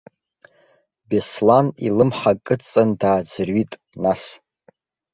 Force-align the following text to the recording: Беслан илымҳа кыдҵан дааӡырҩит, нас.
Беслан 1.09 1.67
илымҳа 1.87 2.31
кыдҵан 2.45 2.89
дааӡырҩит, 2.99 3.71
нас. 4.03 4.23